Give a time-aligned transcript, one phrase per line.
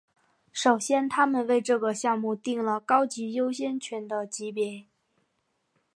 [0.51, 4.87] 首先他们为这个项目订了高级优先权的级别。